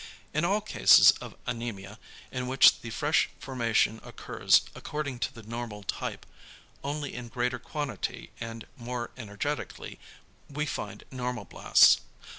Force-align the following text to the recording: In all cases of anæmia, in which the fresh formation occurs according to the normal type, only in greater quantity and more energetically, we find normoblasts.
In 0.33 0.43
all 0.43 0.61
cases 0.61 1.11
of 1.21 1.35
anæmia, 1.45 1.99
in 2.31 2.47
which 2.47 2.81
the 2.81 2.89
fresh 2.89 3.29
formation 3.37 4.01
occurs 4.03 4.61
according 4.73 5.19
to 5.19 5.31
the 5.31 5.43
normal 5.43 5.83
type, 5.83 6.25
only 6.83 7.13
in 7.13 7.27
greater 7.27 7.59
quantity 7.59 8.31
and 8.39 8.65
more 8.77 9.11
energetically, 9.15 9.99
we 10.49 10.65
find 10.65 11.03
normoblasts. 11.11 11.99